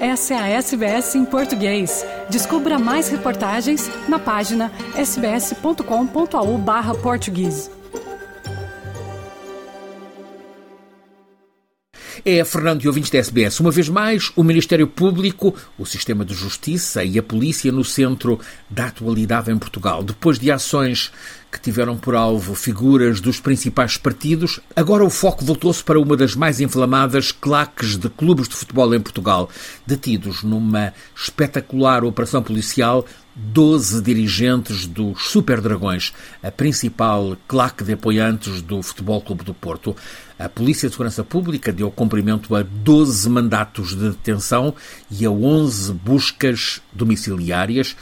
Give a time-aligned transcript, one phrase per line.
[0.00, 2.06] Essa é a SBS em português.
[2.30, 7.70] Descubra mais reportagens na página sbs.com.au/português.
[12.24, 16.32] É, Fernando e ouvintes da SBS, uma vez mais, o Ministério Público, o Sistema de
[16.34, 18.40] Justiça e a Polícia no centro
[18.70, 20.02] da atualidade em Portugal.
[20.02, 21.12] Depois de ações
[21.50, 26.34] que tiveram por alvo figuras dos principais partidos, agora o foco voltou-se para uma das
[26.34, 29.50] mais inflamadas claques de clubes de futebol em Portugal,
[29.86, 36.12] detidos numa espetacular operação policial 12 dirigentes dos Super Dragões,
[36.42, 39.96] a principal claque de apoiantes do Futebol Clube do Porto.
[40.38, 44.74] A Polícia de Segurança Pública deu cumprimento a 12 mandatos de detenção
[45.10, 47.96] e a 11 buscas domiciliárias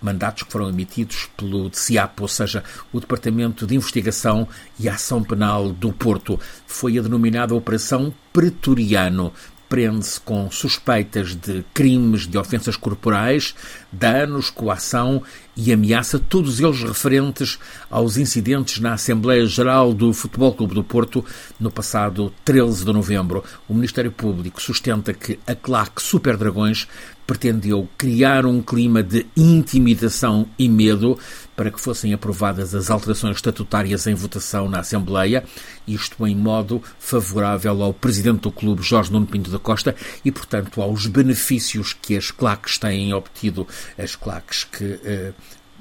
[0.00, 5.70] mandatos que foram emitidos pelo DCIAP, ou seja, o Departamento de Investigação e Ação Penal
[5.70, 6.38] do Porto.
[6.66, 9.32] Foi a denominada Operação Pretoriano
[9.68, 13.54] prende-se com suspeitas de crimes de ofensas corporais,
[13.92, 15.22] danos, coação
[15.60, 17.58] e ameaça, todos eles referentes
[17.90, 21.24] aos incidentes na Assembleia Geral do Futebol Clube do Porto
[21.58, 23.42] no passado 13 de novembro.
[23.68, 26.86] O Ministério Público sustenta que a claque Super Dragões
[27.28, 31.18] pretendeu criar um clima de intimidação e medo
[31.54, 35.44] para que fossem aprovadas as alterações estatutárias em votação na Assembleia,
[35.86, 40.80] isto em modo favorável ao presidente do clube, Jorge Nuno Pinto da Costa, e, portanto,
[40.80, 45.32] aos benefícios que as claques têm obtido, as claques que eh,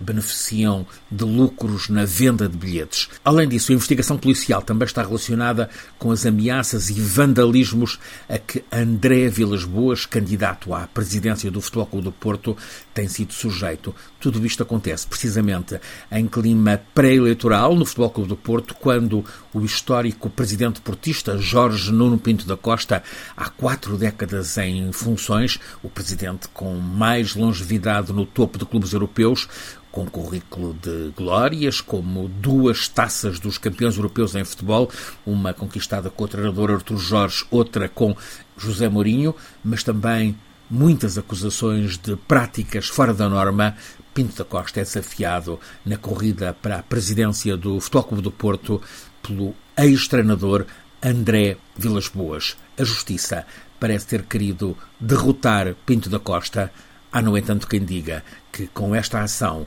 [0.00, 3.08] beneficiam de lucros na venda de bilhetes.
[3.24, 8.64] Além disso, a investigação policial também está relacionada com as ameaças e vandalismos a que
[8.70, 12.56] André Vilas Boas, candidato à presidência do Futebol Clube do Porto,
[12.92, 13.94] tem sido sujeito.
[14.20, 15.78] Tudo isto acontece precisamente
[16.10, 22.18] em clima pré-eleitoral no Futebol Clube do Porto, quando o histórico presidente portista Jorge Nuno
[22.18, 23.02] Pinto da Costa,
[23.36, 29.48] há quatro décadas em funções, o presidente com mais longevidade no topo de clubes europeus,
[29.96, 34.90] com currículo de glórias, como duas taças dos campeões europeus em futebol,
[35.24, 38.14] uma conquistada com o treinador Artur Jorge, outra com
[38.58, 39.34] José Mourinho,
[39.64, 40.36] mas também
[40.68, 43.74] muitas acusações de práticas fora da norma.
[44.12, 48.82] Pinto da Costa é desafiado na corrida para a presidência do Futebol Clube do Porto
[49.22, 50.66] pelo ex-treinador
[51.02, 52.54] André Vilas Boas.
[52.78, 53.46] A Justiça
[53.80, 56.70] parece ter querido derrotar Pinto da Costa.
[57.10, 59.66] Há, no entanto, quem diga que com esta ação